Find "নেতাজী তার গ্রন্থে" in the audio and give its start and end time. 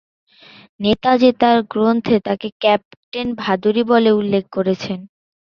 0.79-2.15